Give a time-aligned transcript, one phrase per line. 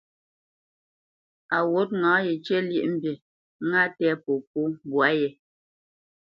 [1.55, 3.13] Á wût ŋâ yecə́ lyéʼmbî,
[3.69, 5.29] ŋá tɛ̂ popó mbwǎ yé.